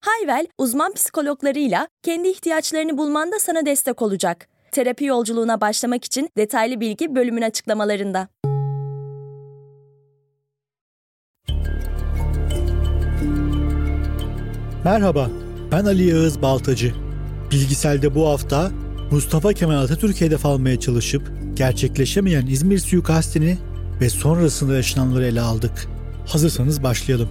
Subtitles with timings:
[0.00, 4.48] Hayvel, uzman psikologlarıyla kendi ihtiyaçlarını bulmanda sana destek olacak.
[4.72, 8.28] Terapi yolculuğuna başlamak için detaylı bilgi bölümün açıklamalarında.
[14.84, 15.30] Merhaba,
[15.72, 16.94] ben Ali Yağız Baltacı.
[17.50, 18.70] Bilgisel'de bu hafta
[19.10, 23.58] Mustafa Kemal Atatürk'e hedef almaya çalışıp gerçekleşemeyen İzmir suikastini
[24.00, 25.88] ve sonrasında yaşananları ele aldık.
[26.26, 27.28] Hazırsanız başlayalım.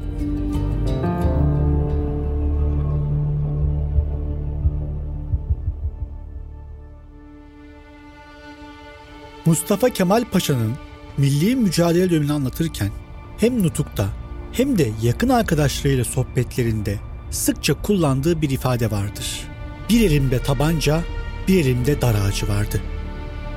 [9.50, 10.74] Mustafa Kemal Paşa'nın
[11.18, 12.90] milli mücadele dönemini anlatırken
[13.38, 14.08] hem nutukta
[14.52, 17.00] hem de yakın arkadaşlarıyla sohbetlerinde
[17.32, 19.48] sıkça kullandığı bir ifade vardır.
[19.90, 21.02] Bir elimde tabanca,
[21.48, 22.82] bir elimde dar ağacı vardı.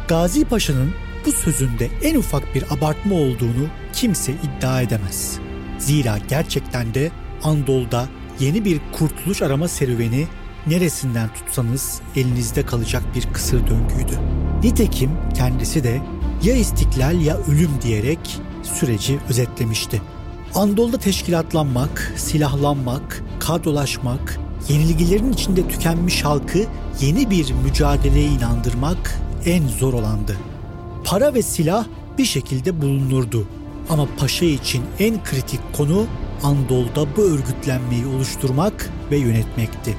[0.08, 0.90] Gazi Paşa'nın
[1.26, 5.38] bu sözünde en ufak bir abartma olduğunu kimse iddia edemez.
[5.78, 7.10] Zira gerçekten de
[7.42, 8.08] Andol'da
[8.40, 10.26] yeni bir kurtuluş arama serüveni
[10.66, 14.41] neresinden tutsanız elinizde kalacak bir kısır döngüydü.
[14.62, 16.02] Nitekim kendisi de
[16.42, 20.02] ya istiklal ya ölüm diyerek süreci özetlemişti.
[20.54, 24.38] Andol'da teşkilatlanmak, silahlanmak, kadrolaşmak,
[24.68, 26.58] yenilgilerin içinde tükenmiş halkı
[27.00, 30.36] yeni bir mücadeleye inandırmak en zor olandı.
[31.04, 31.84] Para ve silah
[32.18, 33.46] bir şekilde bulunurdu
[33.90, 36.06] ama paşa için en kritik konu
[36.42, 39.96] Andol'da bu örgütlenmeyi oluşturmak ve yönetmekti.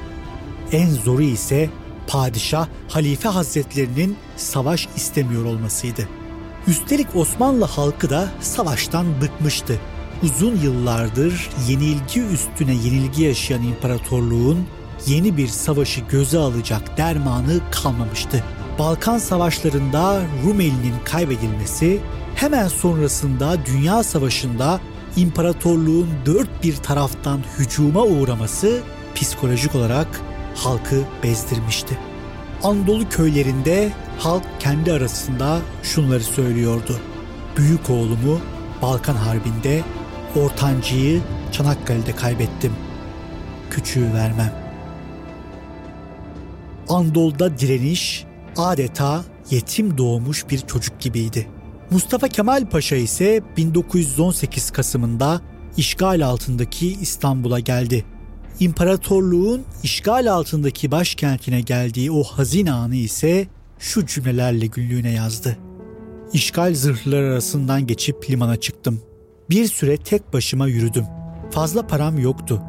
[0.72, 1.70] En zoru ise
[2.06, 6.08] padişah Halife Hazretlerinin savaş istemiyor olmasıydı.
[6.66, 9.80] Üstelik Osmanlı halkı da savaştan bıkmıştı.
[10.22, 14.66] Uzun yıllardır yenilgi üstüne yenilgi yaşayan imparatorluğun
[15.06, 18.44] yeni bir savaşı göze alacak dermanı kalmamıştı.
[18.78, 22.00] Balkan savaşlarında Rumeli'nin kaybedilmesi,
[22.34, 24.80] hemen sonrasında Dünya Savaşı'nda
[25.16, 28.80] imparatorluğun dört bir taraftan hücuma uğraması
[29.14, 30.20] psikolojik olarak
[30.54, 31.98] halkı bezdirmişti.
[32.62, 37.00] Anadolu köylerinde halk kendi arasında şunları söylüyordu.
[37.56, 38.40] Büyük oğlumu
[38.82, 39.82] Balkan Harbi'nde,
[40.36, 41.20] ortancıyı
[41.52, 42.72] Çanakkale'de kaybettim.
[43.70, 44.52] Küçüğü vermem.
[46.88, 48.24] Andol'da direniş
[48.56, 51.48] adeta yetim doğmuş bir çocuk gibiydi.
[51.90, 55.40] Mustafa Kemal Paşa ise 1918 Kasım'ında
[55.76, 58.04] işgal altındaki İstanbul'a geldi.
[58.60, 63.46] İmparatorluğun işgal altındaki başkentine geldiği o hazin anı ise
[63.78, 65.58] şu cümlelerle günlüğüne yazdı.
[66.32, 69.00] İşgal zırhları arasından geçip limana çıktım.
[69.50, 71.04] Bir süre tek başıma yürüdüm.
[71.50, 72.62] Fazla param yoktu.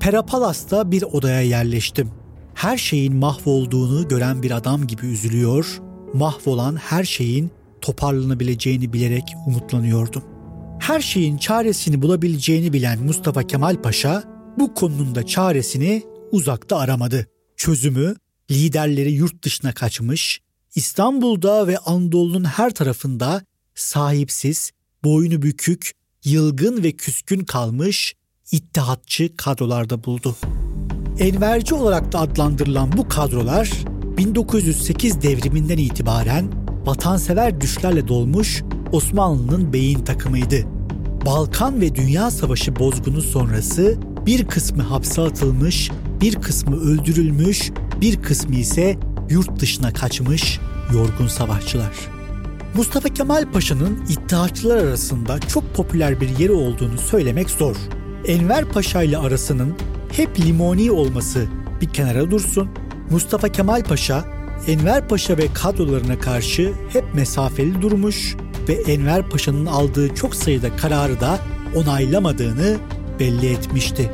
[0.00, 2.10] Perapalas'ta bir odaya yerleştim.
[2.54, 5.80] Her şeyin mahvolduğunu gören bir adam gibi üzülüyor,
[6.14, 10.22] mahvolan her şeyin toparlanabileceğini bilerek umutlanıyordum.
[10.78, 16.02] Her şeyin çaresini bulabileceğini bilen Mustafa Kemal Paşa bu konunun da çaresini
[16.32, 17.26] uzakta aramadı.
[17.56, 18.14] Çözümü
[18.50, 20.40] liderleri yurt dışına kaçmış,
[20.74, 23.42] İstanbul'da ve Anadolu'nun her tarafında
[23.74, 24.70] sahipsiz,
[25.04, 25.92] boynu bükük,
[26.24, 28.14] yılgın ve küskün kalmış
[28.52, 30.36] ittihatçı kadrolarda buldu.
[31.18, 33.70] Enverci olarak da adlandırılan bu kadrolar
[34.18, 36.52] 1908 devriminden itibaren
[36.86, 40.56] vatansever düşlerle dolmuş Osmanlı'nın beyin takımıydı.
[41.26, 45.90] Balkan ve Dünya Savaşı bozgunu sonrası bir kısmı hapse atılmış,
[46.20, 48.98] bir kısmı öldürülmüş, bir kısmı ise
[49.30, 50.60] yurt dışına kaçmış
[50.94, 51.92] yorgun savaşçılar.
[52.74, 57.76] Mustafa Kemal Paşa'nın İttihatçılar arasında çok popüler bir yeri olduğunu söylemek zor.
[58.26, 59.74] Enver Paşa ile arasının
[60.12, 61.46] hep limoni olması
[61.80, 62.68] bir kenara dursun.
[63.10, 64.24] Mustafa Kemal Paşa,
[64.66, 68.36] Enver Paşa ve kadrolarına karşı hep mesafeli durmuş
[68.68, 71.38] ve Enver Paşa'nın aldığı çok sayıda kararı da
[71.74, 72.76] onaylamadığını
[73.20, 74.10] belli etmişti.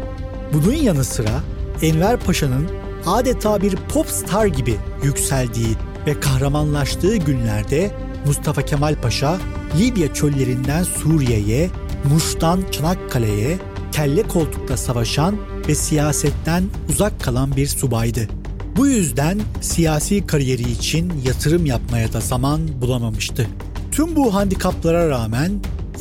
[0.53, 1.41] Bunun yanı sıra
[1.83, 2.69] Enver Paşa'nın
[3.07, 7.91] adeta bir pop star gibi yükseldiği ve kahramanlaştığı günlerde
[8.27, 9.39] Mustafa Kemal Paşa
[9.79, 11.71] Libya çöllerinden Suriye'ye,
[12.13, 13.59] Muş'tan Çanakkale'ye
[13.93, 15.37] kelle koltukta savaşan
[15.69, 18.29] ve siyasetten uzak kalan bir subaydı.
[18.77, 23.47] Bu yüzden siyasi kariyeri için yatırım yapmaya da zaman bulamamıştı.
[23.93, 25.53] Tüm bu handikaplara rağmen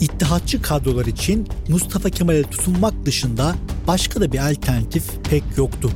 [0.01, 3.55] İttihatçı kadrolar için Mustafa Kemal'e tutunmak dışında
[3.87, 5.91] başka da bir alternatif pek yoktu.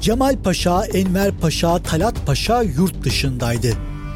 [0.00, 3.68] Cemal Paşa, Enver Paşa, Talat Paşa yurt dışındaydı.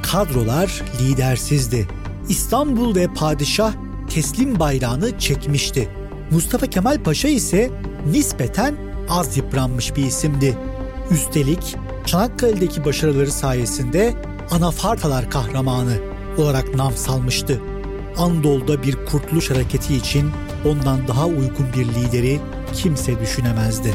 [0.03, 1.89] Kadrolar lidersizdi.
[2.29, 3.73] İstanbul ve padişah
[4.11, 5.89] teslim bayrağını çekmişti.
[6.31, 7.71] Mustafa Kemal Paşa ise
[8.11, 8.75] nispeten
[9.09, 10.59] az yıpranmış bir isimdi.
[11.11, 11.77] Üstelik
[12.07, 14.15] Çanakkale'deki başarıları sayesinde
[14.51, 15.97] Anafartalar kahramanı
[16.39, 17.61] olarak nam salmıştı.
[18.19, 20.31] Anadolu'da bir kurtuluş hareketi için
[20.65, 22.41] ondan daha uygun bir lideri
[22.75, 23.95] kimse düşünemezdi.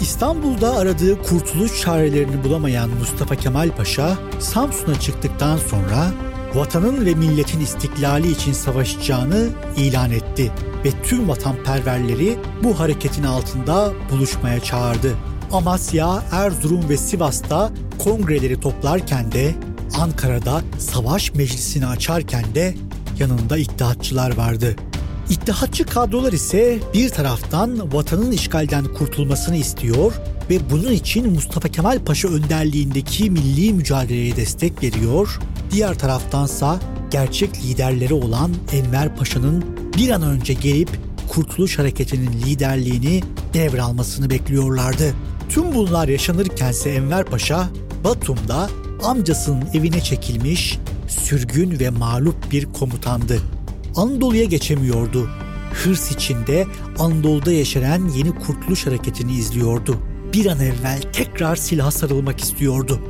[0.00, 6.10] İstanbul'da aradığı kurtuluş çarelerini bulamayan Mustafa Kemal Paşa, Samsun'a çıktıktan sonra
[6.54, 10.52] vatanın ve milletin istiklali için savaşacağını ilan etti
[10.84, 15.14] ve tüm vatanperverleri bu hareketin altında buluşmaya çağırdı.
[15.52, 19.54] Amasya, Erzurum ve Sivas'ta kongreleri toplarken de
[19.98, 22.74] Ankara'da savaş meclisini açarken de
[23.20, 24.76] yanında iddiatçılar vardı.
[25.30, 30.12] İttihatçı kadrolar ise bir taraftan vatanın işgalden kurtulmasını istiyor
[30.50, 35.38] ve bunun için Mustafa Kemal Paşa önderliğindeki milli mücadeleye destek veriyor.
[35.70, 36.80] Diğer taraftansa
[37.10, 39.64] gerçek liderleri olan Enver Paşa'nın
[39.96, 40.90] bir an önce gelip
[41.28, 43.22] Kurtuluş Hareketi'nin liderliğini
[43.54, 45.14] devralmasını bekliyorlardı.
[45.48, 47.68] Tüm bunlar yaşanırkense Enver Paşa
[48.04, 48.70] Batum'da
[49.04, 50.78] amcasının evine çekilmiş,
[51.08, 53.38] sürgün ve mağlup bir komutandı.
[53.96, 55.30] Anadolu'ya geçemiyordu.
[55.72, 56.66] Hırs içinde
[56.98, 59.96] Anadolu'da yaşanan yeni kurtuluş hareketini izliyordu.
[60.32, 63.00] Bir an evvel tekrar silaha sarılmak istiyordu.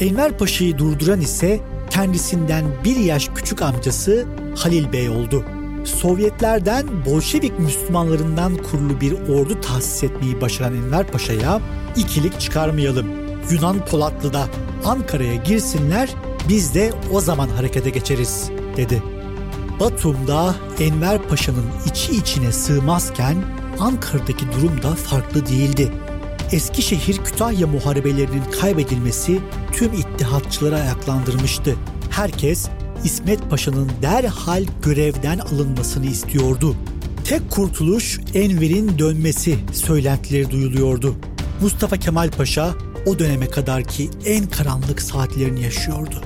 [0.00, 1.60] Enver Paşa'yı durduran ise
[1.90, 4.26] kendisinden bir yaş küçük amcası
[4.56, 5.44] Halil Bey oldu.
[5.84, 11.60] Sovyetlerden Bolşevik Müslümanlarından kurulu bir ordu tahsis etmeyi başaran Enver Paşa'ya
[11.96, 13.06] ikilik çıkarmayalım.
[13.50, 14.46] Yunan Polatlı'da
[14.84, 16.14] Ankara'ya girsinler
[16.48, 19.02] biz de o zaman harekete geçeriz dedi.
[19.80, 23.44] Batum'da Enver Paşa'nın içi içine sığmazken
[23.78, 25.92] Ankara'daki durum da farklı değildi.
[26.52, 29.38] Eskişehir Kütahya muharebelerinin kaybedilmesi
[29.72, 31.76] tüm ittihatçıları ayaklandırmıştı.
[32.10, 32.68] Herkes
[33.04, 36.76] İsmet Paşa'nın derhal görevden alınmasını istiyordu.
[37.24, 41.14] Tek kurtuluş Enver'in dönmesi söylentileri duyuluyordu.
[41.60, 42.74] Mustafa Kemal Paşa
[43.06, 46.22] o döneme kadarki en karanlık saatlerini yaşıyordu.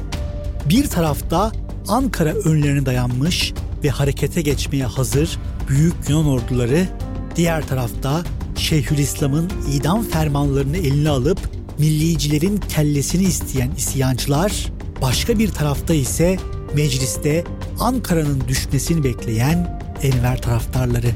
[0.68, 1.52] Bir tarafta
[1.88, 3.52] Ankara önlerine dayanmış
[3.84, 6.88] ve harekete geçmeye hazır büyük Yunan orduları,
[7.36, 8.24] diğer tarafta
[8.56, 11.38] Şeyhülislam'ın idam fermanlarını eline alıp
[11.78, 14.72] millicilerin kellesini isteyen isyancılar,
[15.02, 16.38] başka bir tarafta ise
[16.74, 17.44] mecliste
[17.80, 21.10] Ankara'nın düşmesini bekleyen Enver taraftarları.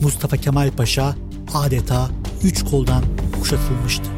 [0.00, 1.16] Mustafa Kemal Paşa
[1.54, 2.10] adeta
[2.42, 3.04] üç koldan
[3.40, 4.17] kuşatılmıştı.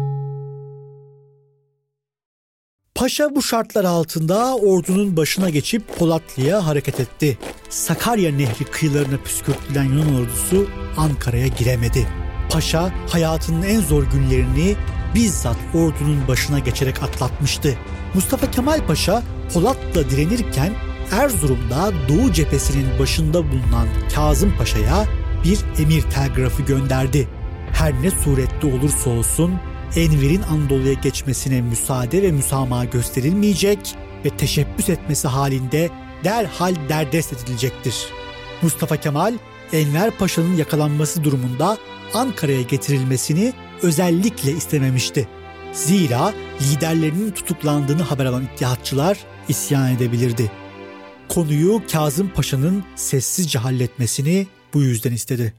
[3.01, 7.37] Paşa bu şartlar altında ordunun başına geçip Polatlı'ya hareket etti.
[7.69, 10.67] Sakarya Nehri kıyılarına püskürtülen Yunan ordusu
[10.97, 12.07] Ankara'ya giremedi.
[12.51, 14.75] Paşa hayatının en zor günlerini
[15.15, 17.77] bizzat ordunun başına geçerek atlatmıştı.
[18.13, 20.73] Mustafa Kemal Paşa Polat'la direnirken
[21.11, 25.05] Erzurum'da Doğu cephesinin başında bulunan Kazım Paşa'ya
[25.43, 27.27] bir emir telgrafı gönderdi.
[27.73, 29.51] Her ne surette olursa olsun
[29.95, 33.95] Enver'in Anadolu'ya geçmesine müsaade ve müsamaha gösterilmeyecek
[34.25, 35.89] ve teşebbüs etmesi halinde
[36.23, 38.05] derhal derdest edilecektir.
[38.61, 39.33] Mustafa Kemal,
[39.73, 41.77] Enver Paşa'nın yakalanması durumunda
[42.13, 45.27] Ankara'ya getirilmesini özellikle istememişti.
[45.73, 49.17] Zira liderlerinin tutuklandığını haber alan ittihatçılar
[49.47, 50.51] isyan edebilirdi.
[51.29, 55.53] Konuyu Kazım Paşa'nın sessizce halletmesini bu yüzden istedi.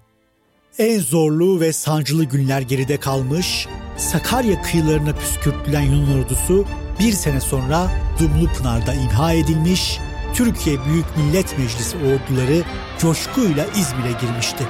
[0.78, 3.66] En zorlu ve sancılı günler geride kalmış,
[4.02, 6.64] Sakarya kıyılarına püskürtülen Yunan ordusu
[7.00, 10.00] bir sene sonra Dumlupınar'da imha edilmiş,
[10.34, 12.62] Türkiye Büyük Millet Meclisi orduları
[12.98, 14.64] coşkuyla İzmir'e girmişti.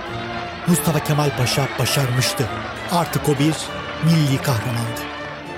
[0.67, 2.49] Mustafa Kemal Paşa başarmıştı.
[2.91, 3.55] Artık o bir
[4.05, 5.01] milli kahramandı.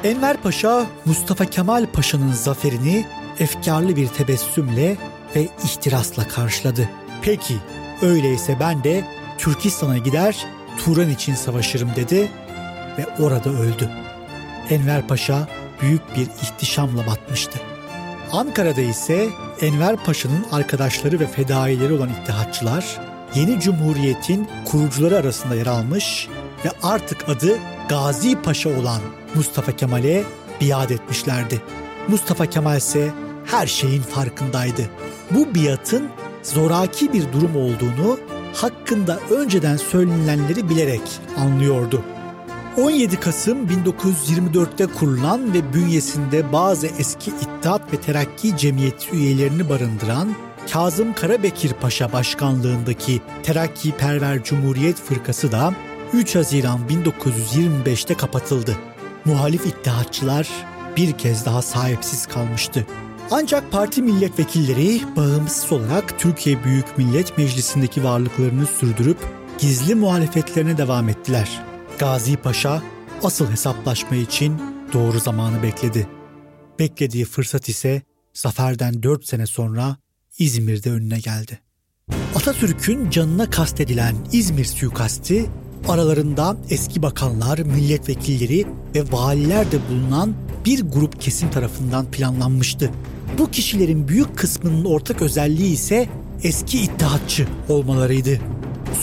[0.05, 3.07] Enver Paşa, Mustafa Kemal Paşa'nın zaferini
[3.41, 4.97] efkarlı bir tebessümle
[5.37, 6.89] ve ihtirasla karşıladı.
[7.23, 7.55] Peki,
[8.03, 9.05] öyleyse ben de
[9.39, 10.47] Türkistan'a gider,
[10.85, 12.31] Turan için savaşırım dedi
[12.99, 13.89] ve orada öldü.
[14.71, 15.49] Enver Paşa
[15.83, 17.59] büyük bir ihtişamla batmıştı.
[18.33, 19.29] Ankara'da ise
[19.61, 23.01] Enver Paşa'nın arkadaşları ve fedaileri olan ittihatçılar
[23.35, 26.29] yeni cumhuriyetin kurucuları arasında yer almış
[26.65, 27.59] ve artık adı
[27.89, 29.01] Gazi Paşa olan
[29.35, 30.25] Mustafa Kemal'e
[30.61, 31.63] biat etmişlerdi.
[32.09, 33.13] Mustafa Kemal ise
[33.45, 34.83] her şeyin farkındaydı.
[35.31, 36.09] Bu biatın
[36.43, 38.19] zoraki bir durum olduğunu
[38.55, 41.03] hakkında önceden söylenenleri bilerek
[41.39, 42.03] anlıyordu.
[42.77, 50.35] 17 Kasım 1924'te kurulan ve bünyesinde bazı eski İttihat ve Terakki Cemiyeti üyelerini barındıran
[50.73, 55.75] Kazım Karabekir Paşa başkanlığındaki Terakki Perver Cumhuriyet Fırkası da
[56.13, 58.77] 3 Haziran 1925'te kapatıldı.
[59.25, 60.49] Muhalif ittihatçılar
[60.97, 62.87] bir kez daha sahipsiz kalmıştı.
[63.31, 69.19] Ancak parti milletvekilleri bağımsız olarak Türkiye Büyük Millet Meclisi'ndeki varlıklarını sürdürüp
[69.59, 71.74] gizli muhalefetlerine devam ettiler.
[71.99, 72.83] Gazi Paşa
[73.23, 76.09] asıl hesaplaşma için doğru zamanı bekledi.
[76.79, 78.03] Beklediği fırsat ise
[78.35, 79.97] zaferden 4 sene sonra
[80.39, 81.61] İzmir'de önüne geldi.
[82.35, 85.47] Atatürk'ün canına kastedilen İzmir suikasti
[85.89, 90.35] aralarında eski bakanlar, milletvekilleri ve valiler de bulunan
[90.65, 92.91] bir grup kesim tarafından planlanmıştı.
[93.39, 96.09] Bu kişilerin büyük kısmının ortak özelliği ise
[96.43, 98.41] eski ittihatçı olmalarıydı.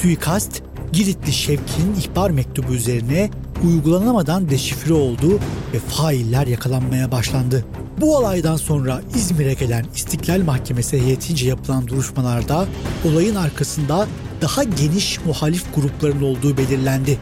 [0.02, 3.30] Suikast Giritli Şevki'nin ihbar mektubu üzerine
[3.64, 5.40] uygulanamadan deşifre oldu
[5.74, 7.66] ve failler yakalanmaya başlandı.
[8.02, 12.68] Bu olaydan sonra İzmir'e gelen İstiklal Mahkemesi heyetince yapılan duruşmalarda
[13.06, 14.08] olayın arkasında
[14.42, 17.18] daha geniş muhalif grupların olduğu belirlendi.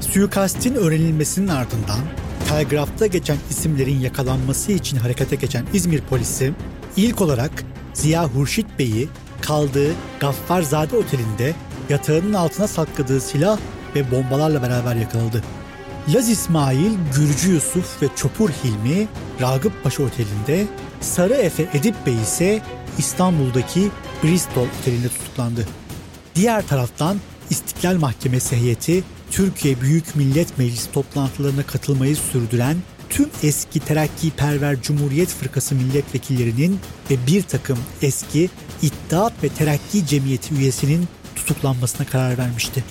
[0.00, 2.00] Suikastin öğrenilmesinin ardından
[2.48, 6.52] telgrafta geçen isimlerin yakalanması için harekete geçen İzmir polisi
[6.96, 9.08] ilk olarak Ziya Hurşit Bey'i
[9.40, 11.54] kaldığı Gaffarzade Oteli'nde
[11.88, 13.58] yatağının altına sakladığı silah
[13.94, 15.42] ve bombalarla beraber yakaladı.
[16.08, 19.08] Laz İsmail, Gürcü Yusuf ve Çopur Hilmi
[19.40, 20.66] Ragıp Paşa Oteli'nde,
[21.00, 22.62] Sarı Efe Edip Bey ise
[22.98, 23.90] İstanbul'daki
[24.24, 25.66] Bristol Oteli'nde tutuklandı.
[26.34, 27.16] Diğer taraftan
[27.50, 32.76] İstiklal Mahkemesi heyeti Türkiye Büyük Millet Meclisi toplantılarına katılmayı sürdüren
[33.10, 38.50] tüm eski terakki perver Cumhuriyet Fırkası milletvekillerinin ve bir takım eski
[38.82, 41.08] İttihat ve Terakki Cemiyeti üyesinin
[41.46, 42.84] tutuklanmasına karar vermişti.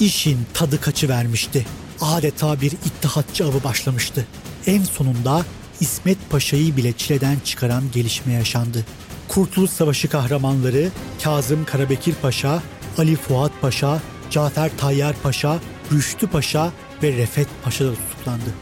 [0.00, 1.66] İşin tadı kaçı vermişti.
[2.00, 4.26] Adeta bir ittihatçı avı başlamıştı.
[4.66, 5.44] En sonunda
[5.80, 8.84] İsmet Paşa'yı bile çileden çıkaran gelişme yaşandı.
[9.28, 10.88] Kurtuluş Savaşı kahramanları
[11.24, 12.62] Kazım Karabekir Paşa,
[12.98, 15.60] Ali Fuat Paşa, Cafer Tayyar Paşa,
[15.92, 18.54] Rüştü Paşa ve Refet Paşa da tutuklandı.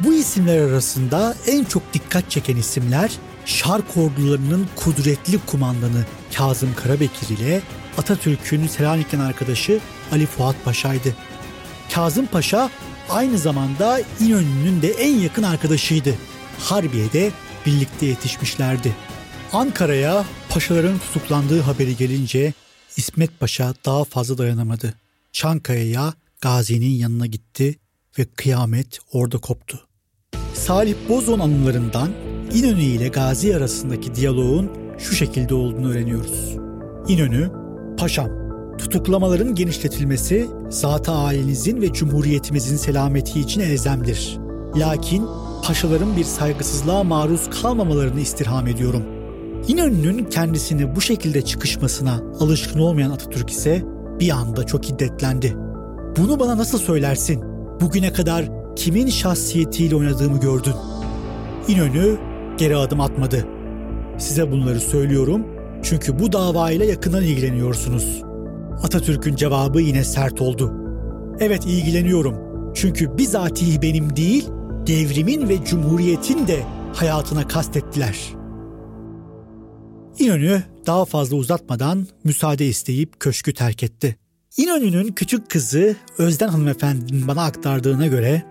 [0.00, 3.10] Bu isimler arasında en çok dikkat çeken isimler
[3.44, 6.04] Şark ordularının kudretli kumandanı
[6.36, 7.62] Kazım Karabekir ile
[7.98, 9.80] Atatürk'ün Selanik'ten arkadaşı
[10.12, 11.14] Ali Fuat Paşa'ydı.
[11.94, 12.70] Kazım Paşa
[13.08, 16.14] aynı zamanda İnönü'nün de en yakın arkadaşıydı.
[16.58, 17.30] Harbiye'de
[17.66, 18.96] birlikte yetişmişlerdi.
[19.52, 22.52] Ankara'ya paşaların tutuklandığı haberi gelince
[22.96, 24.94] İsmet Paşa daha fazla dayanamadı.
[25.32, 27.78] Çankaya'ya Gazi'nin yanına gitti
[28.18, 29.86] ve kıyamet orada koptu.
[30.54, 32.12] Salih Bozon anılarından
[32.54, 36.56] İnönü ile Gazi arasındaki diyaloğun şu şekilde olduğunu öğreniyoruz.
[37.08, 37.50] İnönü,
[37.98, 38.28] Paşam,
[38.78, 44.38] tutuklamaların genişletilmesi zat-ı ailenizin ve cumhuriyetimizin selameti için elzemdir.
[44.76, 45.26] Lakin
[45.64, 49.02] paşaların bir saygısızlığa maruz kalmamalarını istirham ediyorum.
[49.68, 53.82] İnönü'nün kendisini bu şekilde çıkışmasına alışkın olmayan Atatürk ise
[54.20, 55.56] bir anda çok hiddetlendi.
[56.16, 57.44] Bunu bana nasıl söylersin?
[57.80, 60.74] Bugüne kadar kimin şahsiyetiyle oynadığımı gördün.
[61.68, 62.29] İnönü
[62.60, 63.46] geri adım atmadı.
[64.18, 65.46] Size bunları söylüyorum
[65.82, 68.22] çünkü bu davayla yakından ilgileniyorsunuz.
[68.82, 70.72] Atatürk'ün cevabı yine sert oldu.
[71.40, 72.34] Evet ilgileniyorum.
[72.74, 74.48] Çünkü bizatihi benim değil,
[74.86, 76.62] devrimin ve cumhuriyetin de
[76.94, 78.18] hayatına kastettiler.
[80.18, 84.16] İnönü daha fazla uzatmadan müsaade isteyip köşkü terk etti.
[84.56, 88.42] İnönü'nün küçük kızı Özden hanımefendinin bana aktardığına göre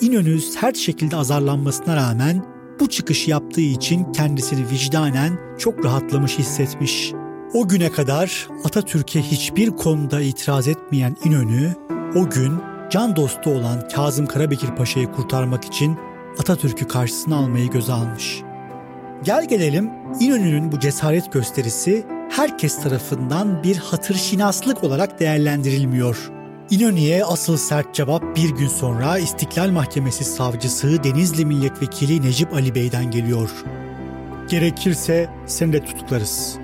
[0.00, 7.12] İnönü sert şekilde azarlanmasına rağmen bu çıkış yaptığı için kendisini vicdanen çok rahatlamış hissetmiş.
[7.54, 11.74] O güne kadar Atatürk'e hiçbir konuda itiraz etmeyen İnönü,
[12.16, 12.52] o gün
[12.90, 15.98] can dostu olan Kazım Karabekir Paşa'yı kurtarmak için
[16.38, 18.42] Atatürk'ü karşısına almayı göze almış.
[19.24, 26.37] Gel gelelim İnönü'nün bu cesaret gösterisi herkes tarafından bir hatır şinaslık olarak değerlendirilmiyor.
[26.70, 33.10] İnönü'ye asıl sert cevap bir gün sonra İstiklal Mahkemesi savcısı Denizli Milletvekili Necip Ali Bey'den
[33.10, 33.50] geliyor.
[34.48, 36.58] Gerekirse seni de tutuklarız.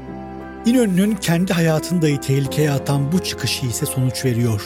[0.66, 4.62] İnönü'nün kendi hayatını dahi tehlikeye atan bu çıkışı ise sonuç veriyor.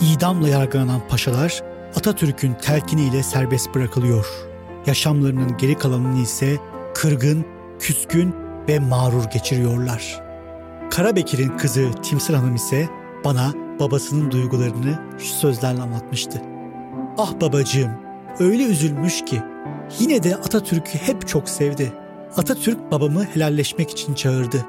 [0.00, 1.62] İdamla yargılanan paşalar
[1.96, 4.26] Atatürk'ün telkiniyle serbest bırakılıyor.
[4.86, 6.56] Yaşamlarının geri kalanını ise
[6.94, 7.44] kırgın,
[7.80, 8.34] küskün
[8.68, 10.20] ve mağrur geçiriyorlar.
[10.90, 12.88] Karabekir'in kızı Timsir Hanım ise
[13.24, 16.42] bana babasının duygularını şu sözlerle anlatmıştı.
[17.18, 17.90] Ah babacığım,
[18.38, 19.42] öyle üzülmüş ki
[19.98, 21.92] yine de Atatürk'ü hep çok sevdi.
[22.36, 24.66] Atatürk babamı helalleşmek için çağırdı.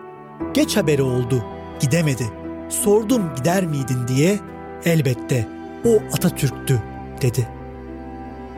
[0.53, 1.43] Geç haberi oldu,
[1.79, 2.29] gidemedi.
[2.69, 4.39] Sordum gider miydin diye,
[4.85, 5.47] elbette
[5.85, 6.81] o Atatürk'tü
[7.21, 7.47] dedi.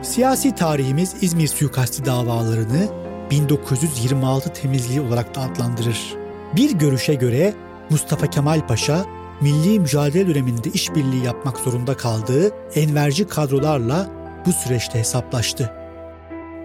[0.02, 2.88] Siyasi tarihimiz İzmir suikasti davalarını
[3.30, 6.14] 1926 temizliği olarak da adlandırır.
[6.56, 7.54] Bir görüşe göre
[7.90, 9.04] Mustafa Kemal Paşa
[9.40, 14.10] milli mücadele döneminde işbirliği yapmak zorunda kaldığı enverci kadrolarla
[14.46, 15.72] bu süreçte hesaplaştı.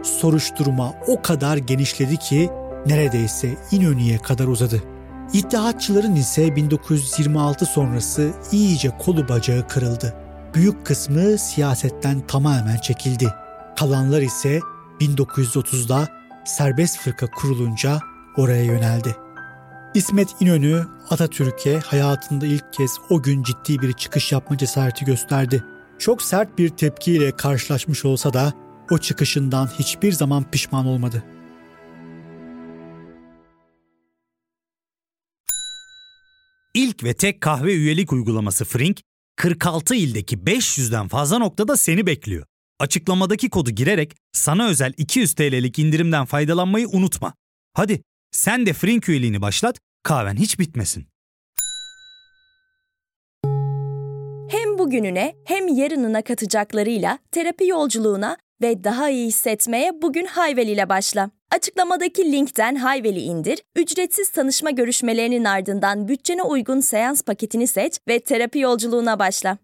[0.04, 2.50] Soruşturma o kadar genişledi ki
[2.86, 4.84] neredeyse İnönü'ye kadar uzadı.
[5.34, 10.14] İttihatçıların ise 1926 sonrası iyice kolu bacağı kırıldı.
[10.54, 13.28] Büyük kısmı siyasetten tamamen çekildi.
[13.80, 14.60] Kalanlar ise
[15.00, 16.08] 1930'da
[16.46, 18.00] serbest fırka kurulunca
[18.38, 19.16] oraya yöneldi.
[19.94, 25.64] İsmet İnönü Atatürk'e hayatında ilk kez o gün ciddi bir çıkış yapma cesareti gösterdi.
[26.00, 28.54] Çok sert bir tepkiyle karşılaşmış olsa da
[28.92, 31.24] o çıkışından hiçbir zaman pişman olmadı.
[36.74, 39.02] İlk ve tek kahve üyelik uygulaması Frink,
[39.36, 42.46] 46 ildeki 500'den fazla noktada seni bekliyor.
[42.80, 47.34] Açıklamadaki kodu girerek sana özel 200 TL'lik indirimden faydalanmayı unutma.
[47.74, 51.06] Hadi sen de Frink üyeliğini başlat, kahven hiç bitmesin.
[54.52, 61.32] Hem bugününe hem yarınına katacaklarıyla terapi yolculuğuna ve daha iyi hissetmeye bugün Hayvel ile başla.
[61.52, 68.60] Açıklamadaki linkten Hayvel'i indir, ücretsiz tanışma görüşmelerinin ardından bütçene uygun seans paketini seç ve terapi
[68.60, 69.58] yolculuğuna başla.